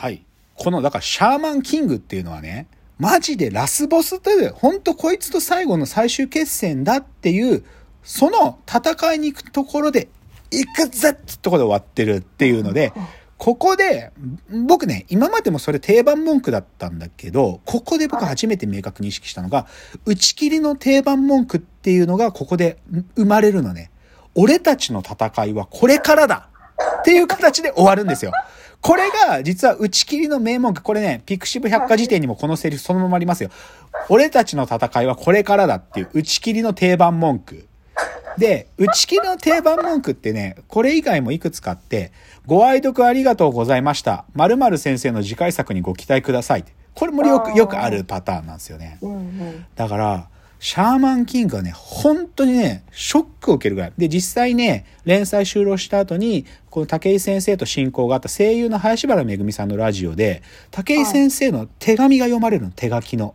[0.00, 0.24] はい。
[0.54, 7.64] この、だから、シャーマンキングっていうのはね、マジでラスボスという、ほんとこいつと最後の最終決戦だっていう、
[8.02, 10.08] その戦いに行くところで、
[10.50, 12.94] 行くぜってところで終わってるっていうので、
[13.36, 14.10] ここで、
[14.66, 19.66] 僕ね、今までもそれ定番文句だったんだけど、ここで僕初めて明確に意識したのが、
[20.06, 22.78] 打ち切りの定番文句っていうのがここで
[23.16, 23.90] 生まれるのね。
[24.34, 26.48] 俺たちの戦いはこれからだ
[27.00, 28.32] っていう形で終わるんですよ。
[28.80, 30.82] これが実は打ち切りの名文句。
[30.82, 33.50] これね、ピクシブ百科事典にもこのセリフそのままありますよ。
[34.08, 37.66] 俺たちの戦いはこれからだっていう打ち切りの定番文句。
[38.38, 42.12] で、打ち切りの定番文句ってね、これ以外もいくつかあって、
[42.46, 44.24] ご愛読ありがとうございました。
[44.34, 46.64] 〇〇先生の次回作にご期待ください。
[46.94, 48.98] これもよく、よくあるパターンなんですよね。
[49.76, 50.28] だから、
[50.60, 53.92] シャーマンキングはね、本当にね、ショックを受けるぐらい。
[53.96, 63.34] で、実際ね、連載終了した後に、この武井先生と親交があった声優の林原めぐみさんのラジオで、武井先生の手紙が読まれるの、手書きの。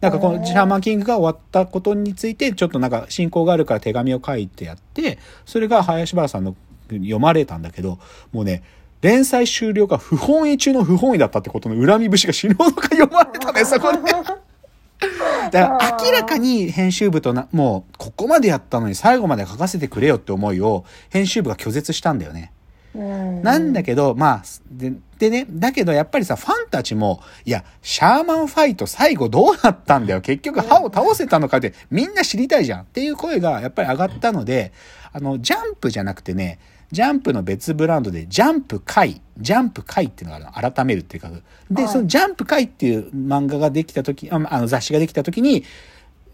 [0.00, 6.54] なんかこのシャーマンキングが終わったことについて、ちょっとなんか親交があるから手紙を書いてやって、それが林原さんの
[6.88, 7.98] 読まれたんだけど、
[8.30, 8.62] もうね、
[9.02, 13.98] 連載終了が不本意中の不本意だったってことの恨み節が死ぬほどか読まれたね、そこで。
[15.50, 22.52] だから明らかに編集部とな、もうここまでやったのに最後まで書かせてくれよって思いを編集部が拒絶したんだよね。
[22.94, 30.20] うんなんだけど、まあ、で、でね、だけどやっぱりさ、ファンたちも、いや、シャーマンファイト最後どうなったんだよ。
[30.20, 34.72] 結局歯を倒せたのかってみんな知りたいじゃんっていう声がやっぱり上がったので、
[35.12, 36.58] あの、ジャンプじゃなくてね、
[36.92, 40.72] ジャンプの別ブランドで、ジャンプ回、ジャンプ回っていうのがあるの。
[40.72, 41.30] 改めるっていうか、
[41.70, 41.92] で、はい。
[41.92, 45.64] そのジャンプ回っていう漫画ができた時、ああの雑誌ができた時に、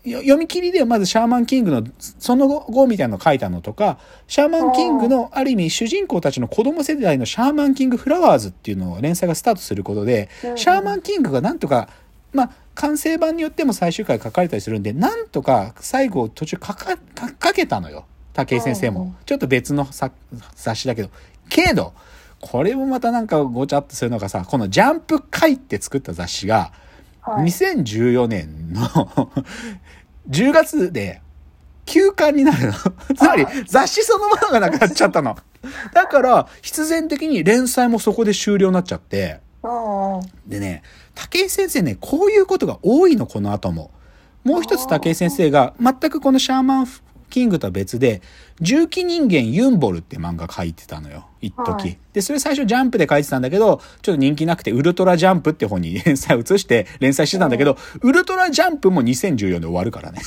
[0.07, 10.59] よ読み切りではまずシャーマンキングのその後みたいなの書いたのとか、シャーマンキングのある意味主人公たちの子供世代のシャーマンキングフラワーズっていうのを連載がスタートすることで、うん。
[10.59, 11.89] シャーマンキングがなんとか、
[12.33, 18.07] まあ、完成版によっても最終回書かれたりするんで、なんとか最後途中書か、書書けたのよ。
[18.37, 19.15] 武井先生も。
[19.25, 20.11] ちょっと別のさ
[20.55, 21.11] 雑誌だけど。
[21.49, 21.95] けど、
[22.41, 26.71] これもまたなんかごちゃっとするのがさ、このジャンプ会って作った雑誌が、
[27.23, 28.87] はい2014年の
[30.31, 31.21] 10月で
[31.85, 32.73] 休刊になるの。
[33.17, 35.37] つまり雑誌そのものがなくなっちゃったの。
[35.93, 39.41] だから必然的に連載もそこで終了になっちゃって。
[40.47, 40.83] でね、
[41.17, 43.91] 武井先生ね、こういうことが多いの、この後も。
[44.45, 46.87] もう一つ武井先生が、全くこのシャーマン
[47.29, 48.23] キングとは別で、
[48.61, 51.99] 重機人間ユンボルって漫画書いてたのよ、一時、はい。
[52.13, 60.21] で、それ最初ジャンプで書いてたんだけど、ちょっと人気なくて、ウルトラジャンプって本に 連載移して連載してたんだけど、ウルトラジャンプも2014で終わるからね。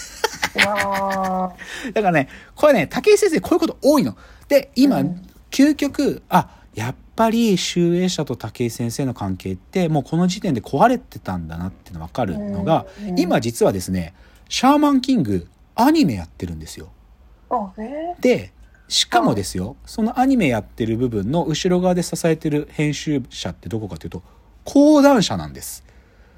[0.65, 1.51] あ
[1.93, 4.15] だからね、これね、武井先生こういうこと多いの。
[4.47, 5.21] で、今、うん。
[5.51, 13.19] 究極、あ、やっぱり集英社と武井先生の関係って、もうこの時点で壊れてたんだなっての分かるのが、うん。
[13.19, 14.13] 今実はですね、
[14.47, 15.47] シャーマンキング、
[15.81, 16.89] アニメやってるんですよ。
[18.19, 18.51] で、
[18.89, 24.21] しかもですよ、そのアニメやってる部分の後ろ側で支えてる編集者ってどこかというと、
[24.65, 25.83] 講談社なんです。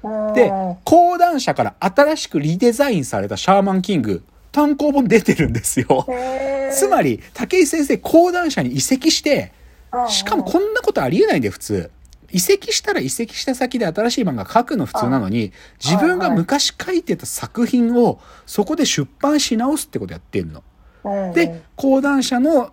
[0.04, 0.52] ーで、
[0.84, 6.06] 講談社から新しくリデザインされたシャーマンキング、単行本出てるんですよ。
[6.72, 9.52] つまり、武井先生、講談社に移籍して、
[10.08, 11.90] しかもこんなことありえないんだよ、普通。
[12.32, 20.62] 移籍したら移籍した先で新しい漫画書くの普通なのに、自分が昔書いてた作品をそこで出版し直すってことやってんの。
[21.04, 22.72] うんで、講談社の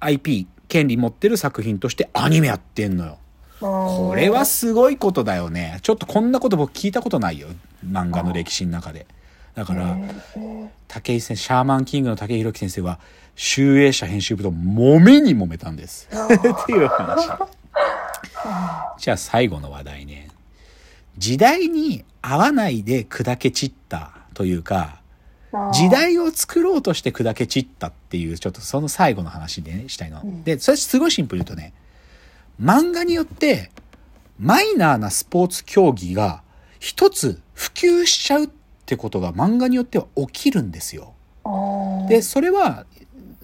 [0.00, 3.18] IP、権利持ってる作品としてアニメやってんのよ。
[3.60, 5.80] これはすごいことだよね。
[5.82, 7.48] ちょっとこんなこと僕聞いたことないよ。
[7.84, 9.06] 漫画の歴史の中で。
[9.54, 9.96] だから、
[10.86, 13.00] 武井先生、シャーマンキングの武井宏樹先生は、
[13.34, 16.08] 集英社編集部と揉めに揉めたんです。
[16.12, 17.28] っていう話。
[18.98, 20.28] じゃあ最後の話題ね。
[21.16, 25.00] 時代に合わないで砕け散ったというか、
[25.72, 30.22] 時代を作ろうとして砕け散ったっていう、ちょっとその最後の話でね、したいの。
[30.44, 31.72] で、それすごいシンプルに言うとね、
[32.60, 33.70] 漫画によって、
[34.38, 36.42] マイナーなスポーツ競技が
[36.78, 38.48] 一つ普及しちゃうっ
[38.86, 41.14] てことが漫画によっては起きるんですよ。
[42.08, 42.86] で、それは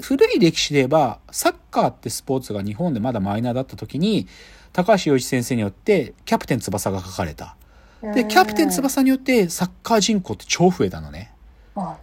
[0.00, 4.28] 古い歴史で言えば、サッカーってスポーツが日本でまだマイナーだった時に、
[4.74, 7.56] 高橋洋一先生によってキャプテン翼が書かれた。
[8.02, 11.32] で、キャプテン翼によってサッカー人口って超増えたのね。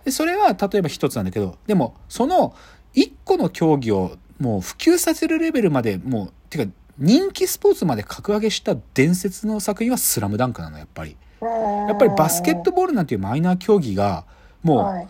[0.06, 2.56] で、それは例えば一つなんだけど、でも、その
[2.94, 11.18] 一個の競技をもう普及させるレベルまで、もう、てか、人気スポーツまで格上げした伝説の作品はスラムダンクなの、やっぱり。
[11.41, 14.25] やっぱりバスケットボールなんていうマイナー競技が、
[14.63, 15.09] もう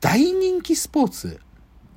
[0.00, 1.40] 大人気スポーツ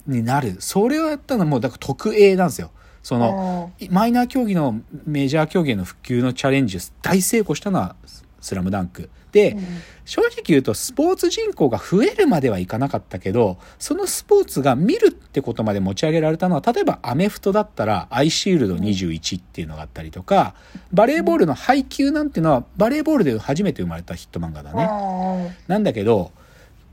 [0.08, 0.58] になる。
[0.60, 2.72] それをやったのはもう、だから特 A なんですよ。
[3.04, 7.96] その、マイナー競技のメジャー競技への普及のチャレンジ大成功したのは
[8.44, 9.10] 「スラムダンク。
[9.32, 9.58] で、
[10.06, 20.54] 正直言うとスポーツ人口が増えるまではいかなかったけどそのスポーツが見るってことまで持ち上げられたのは例えばアメフトだったらアイシールド21っていうのがあったりとか
[20.92, 25.56] バレーボールの配球なんていうのはバレーボールで初めて生まれたヒット漫画だね。
[25.68, 26.32] なんだけど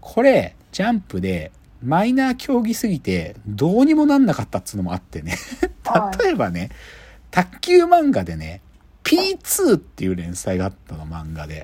[0.01, 5.37] これジャンプでマイナー競技すぎてどうにもなんなかったっつうのもあってね
[6.21, 6.71] 例えばね
[7.31, 8.61] 卓球漫画でね
[9.05, 11.62] P2 っていう連載があったの、漫画で。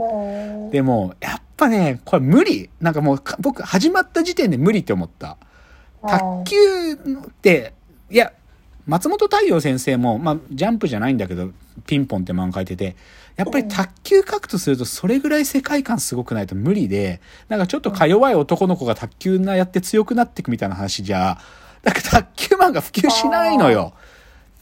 [0.72, 2.70] でも、やっぱね、これ無理。
[2.80, 5.36] なんかもう、僕、始まった時点で無理って思った。
[6.02, 6.96] 卓球っ
[7.40, 7.72] て、
[8.10, 8.32] いや、
[8.86, 11.50] 松本太陽先生も、まあ、ジャンプじゃないんだけど、
[11.86, 12.96] ピンポンって漫画書いてて、
[13.36, 21.38] やっぱり卓球書くとすると、それぐらい世界観すごくないと無理で、なんかちょっとか弱い男の子が卓球なやって強くなっていくみたいな話じゃ、
[21.82, 23.92] なんか卓球漫画普及しないのよ。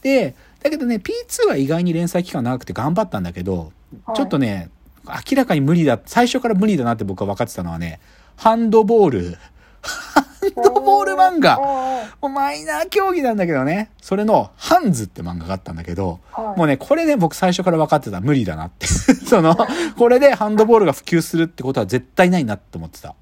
[0.01, 3.71] で、だけどね、P2 は意外に連載期間長くて頑張ったんだけど、
[4.15, 4.69] ちょっとね、
[5.07, 7.99] 明らかに無理だ、最初から無理だなって僕は分かってたのはね、
[8.35, 9.37] ハンドボール、
[9.81, 10.24] ハン
[10.55, 11.57] ドボール漫画。
[11.57, 13.91] もうマイナー競技なんだけどね。
[14.01, 16.19] それの、ハンズって漫画があったんだけど、
[16.55, 18.21] もうね、これね、僕最初から分かってた。
[18.21, 18.87] 無理だなって。
[19.27, 19.57] その、
[19.97, 23.15] これでハンドボールが普及するってことは絶対ないなって思ってた。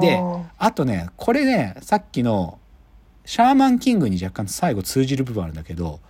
[0.00, 0.20] で、
[0.58, 2.58] あとね、これね、さっきの、
[3.26, 6.00] シャーマンキングに若干最後通じる部分あるんだけど、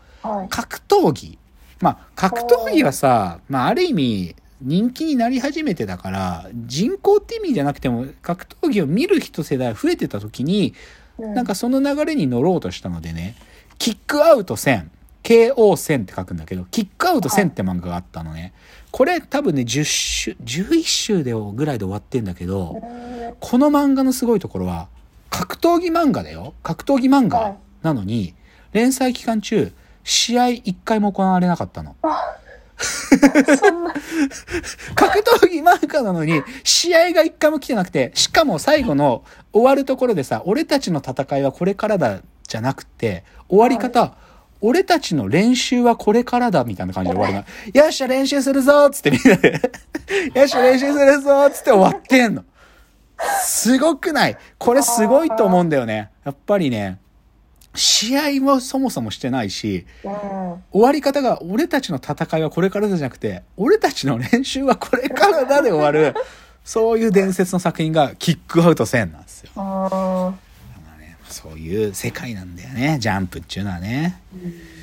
[0.49, 1.39] 格闘技。
[1.81, 10.75] まあ、格闘技はさ、まあ、ある意味、人気になり始めてだから、人口って意味じゃなくても、格闘技を見る人世代増えてた時に、
[11.19, 13.37] なんかその流れに乗ろうとしたのでね、
[13.79, 14.87] キックアウト1000、
[15.23, 18.53] KO1000 って書くんだけど、キックアウト1000って漫画があったのね。
[18.91, 22.81] これ多分ね、10週、11週でぐらいで終わってんだけど、
[23.41, 24.89] この漫画のすごいところは、
[25.31, 26.55] 格闘技漫画だよ。
[26.63, 28.35] 格闘技漫画なのに、
[28.73, 29.73] 連載期間中、
[30.05, 31.97] 試合一回も行われなかったの。
[34.95, 44.13] 格闘技漫画なのに、試合が一回も来てなくて、しかも最後の終わるところでさ、俺たちの戦いはこれからだ、じゃなくて、終わり方、はい、
[44.61, 47.83] 俺たちの練習はこれからだ、みたいな感じで終わるの。
[47.83, 49.61] よっしゃ、練習するぞつってみんなで
[50.35, 52.45] よっしゃ、練習するぞつって終わってんの。
[53.43, 54.37] すごくない？
[54.59, 56.11] これすごいと思うんだよね。
[56.25, 56.99] やっぱりね、
[57.75, 66.15] 試合もそもそもしてないし、うん、終わり方が俺たちの戦いはこれからじゃなくて、俺たちの練習はこれからだで終わる、
[66.65, 69.51] そういう伝説の作品がキックアウト戦なんですよ。
[70.99, 74.21] ね、そういう世界なんだよね、ジャンプっていうのはね。
[74.33, 74.74] うんい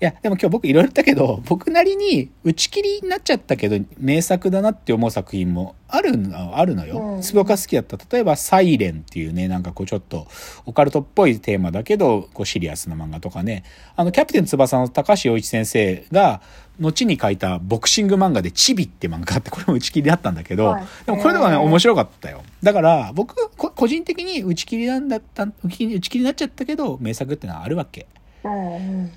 [0.00, 7.18] や、でも今日僕いろいろ言ったけど、僕なりに打ち切りになっちゃったけど、名作だなって思う作品もあるの、あるのよ。
[7.22, 7.96] すごく好きだった。
[8.10, 10.26] 例えば、サイレンっていうね、なんかこうちょっと、
[10.66, 13.64] オカルトっぽいテーマだけど、こうシリアスな漫画とかね。
[13.94, 16.40] あの、キャプテン翼の高橋洋一先生が、
[16.78, 22.42] 後に書いたボクシング漫画でチビって漫画って、これも打ち切りだったんだけど、はい、でもこれとかね、面白かったよ。
[22.62, 28.06] だから、僕、個人的に打ち切りなんだった、打ち切りになっちゃったけど、名作ってのはあるわけ。
[28.44, 29.10] うん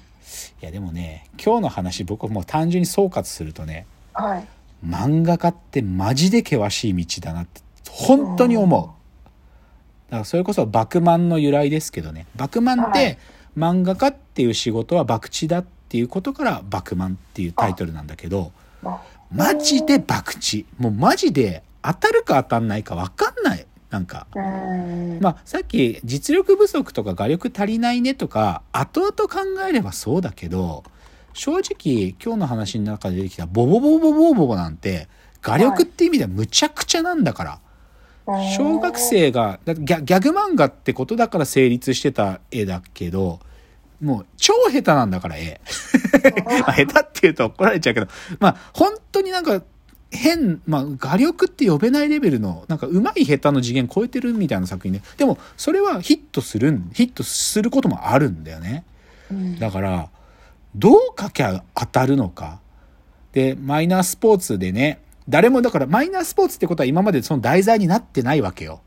[0.61, 4.47] いやでもね今日の話僕もう単純に総括するとね、はい、
[4.85, 8.81] 漫画家ってマジで険しい道だなって本当に思う。
[10.11, 13.17] だからそれこそ「バクマン」の由来ですけどね「バクマン」って
[13.57, 18.51] 漫画家っていう仕事は博打だっていうことから「バクマン」っていうタイトルなんだけど
[19.31, 20.65] マジで博打。
[20.79, 24.27] もうマジで当たるか当たんないか分かんないなんか。
[25.19, 30.83] まあ、さっき実力不足とか画力足りないねとか、後々考えればそうだけど、
[31.33, 35.07] 正直今日の話の中で出てきたボボボボボボボなんて、
[35.41, 37.59] 画力って意味ではむちゃくちゃなんだから。
[38.55, 43.39] 小学生が、だギャギャグ漫画ってことだから成立してた絵だけど、
[44.01, 45.59] もう超下手なんだから絵。
[45.65, 48.07] 下手って言うと怒られちゃうけど、
[48.39, 49.63] まあ本当になんか
[50.11, 58.83] 変、まあ、画力って呼べないレベルの、なんか上手い下手の次元超えてるみたいな作品で、でもそれはヒットするヒットすることもあるんだよね。
[59.31, 60.09] うん、だから、
[60.75, 62.59] どう書きゃ当たるのか。
[63.33, 68.81] で、マイナースポーツでね、誰もだからマイナースポーツってことは今までその題材になってないわけよ。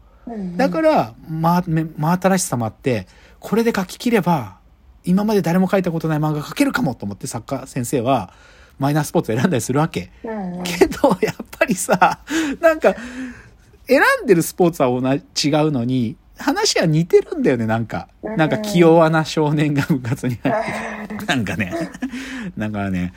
[0.57, 3.07] だから、ま、真新しさもあって、
[3.41, 4.59] これで書き切れば、
[5.05, 8.33] 今まで誰も書いたことない漫画書けるかもと思って作家先生は、
[8.79, 10.11] マイナースポーツ選んだりするわけ。
[10.25, 12.21] うんうん、けど、やっぱりさ、
[12.61, 12.95] なんか、
[13.87, 18.09] 選んでるスポーツは同じ違うのに、話は似てるんだよね、なんか。
[18.23, 21.27] なんか、気弱な少年が部活に入って。
[21.27, 21.73] なんかね。
[22.59, 23.13] だからね、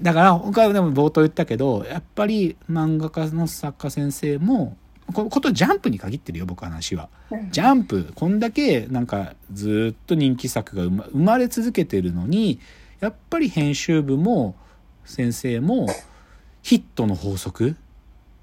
[0.00, 4.76] だから、他でも冒頭言ったけど、やっぱり漫画家の作家先生も、
[5.12, 7.08] こことジャンプに限ってるよ、僕話は。
[7.30, 12.58] うんジャンプ、こんだけなんかずっと人気作が生ま生まれ続けてるのに、
[13.00, 14.54] やっぱり編集部も
[15.04, 15.86] 先生も
[16.62, 17.76] ヒットの法則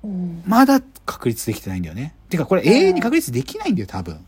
[0.03, 2.15] うんまだ確立できてないんだよね。
[2.29, 4.19] てかこれ永遠に確立できないんだよ、多分。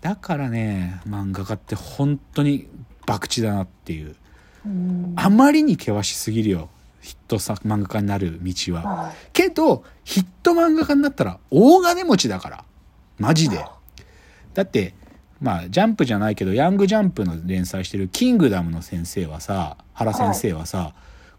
[0.00, 2.68] だからね、漫画家って本当に
[3.06, 4.16] 博打だなっていう。
[4.64, 6.68] うんあまりに険しすぎるよ。
[7.00, 8.82] ヒット作漫画家になる道は。
[8.82, 12.64] はけど、ヒット漫画家になったら大金持ちだから。
[13.18, 13.64] マジで。
[14.54, 14.94] だって、
[15.40, 20.92] まあ、ジャンプじゃないけど、ヤングジャンプの連載してるキングダムの先生はさ、原先生はさ、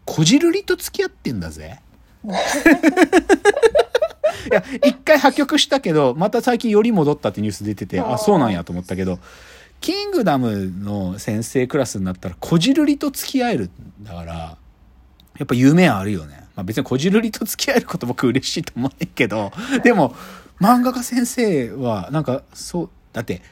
[0.04, 1.80] こじるりと付き合ってんだぜ。
[2.24, 2.28] い
[4.54, 9.18] や、一回破局したけど、また最近より戻ったってニュース出てて、あ、そうなんやと思ったけど、
[9.80, 14.56] キングダムの先生クラスになったら、こじるりと付き合えるんだから、
[15.38, 16.46] やっぱ夢あるよね。
[16.54, 20.14] まあ別にこじるりと付き合えること僕嬉しいと思うけど、でも、
[20.60, 23.42] 漫画家先生は、なんか、そう、だって、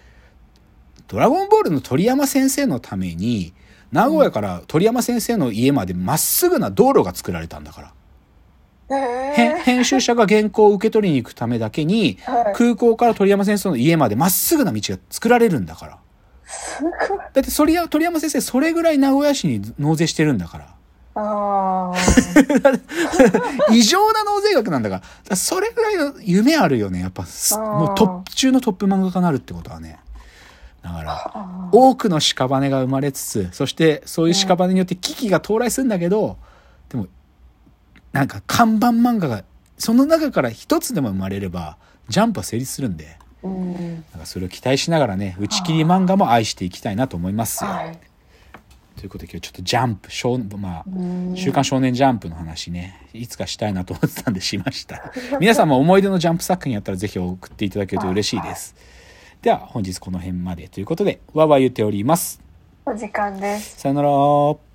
[1.08, 3.52] ドラゴンボールの鳥山先生のために、
[3.92, 7.92] 名古屋から鳥山先生の家までまっすぐな道路が作られたんだから。
[8.96, 15.98] へ編編集者が原稿を受け取りに行くためだけに、 はい空港から鳥山先生の家までまっすぐな道が作られるんだから。
[17.32, 20.64] だってそれや、鳥山先生それぐらい名古屋市に納税してるんだから。
[21.14, 21.94] ああ。
[23.72, 25.36] 異常な納税額なんだから。
[25.36, 27.00] それぐらいの夢あるよね。
[27.00, 30.00] やっぱ、もうトップ中のトップ漫画家になるってことはね。
[30.82, 36.38] だから、あ多くの屍が生まれつつ、そしてそういう屍によって危機が到来するんだけど、
[36.88, 37.06] でも、
[38.12, 39.44] なんか看板漫画が、
[39.78, 41.76] その中から一つでも生まれれば、
[42.08, 43.74] ジャンプは成立するんで、うん。
[44.12, 47.70] なんかそれを期待しながらね、打ち切り漫画も愛していきたいなと思いますよ。
[47.70, 47.98] はい。
[48.96, 55.12] ということで今日ちょっとジャンプ、少まあ、うん週刊少年ジャンプの話ね、いつかしたいなと思ってたんでしました。
[55.40, 58.74] 皆さんも思い出のジャンプ作品あったらぜひ送っていただけると嬉しいです。
[59.42, 62.42] では本日この辺までということで、わーわー言っております。
[62.84, 63.80] お時間です。
[63.80, 64.69] さよなら。